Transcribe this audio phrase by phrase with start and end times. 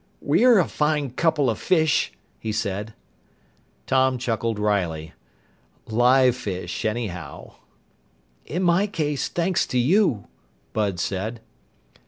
[0.19, 2.95] "We're a fine couple of fish," he said.
[3.85, 5.13] Tom chuckled wryly.
[5.85, 7.53] "Live fish, anyhow."
[8.43, 10.25] "In my case, thanks to you,"
[10.73, 11.39] Bud said.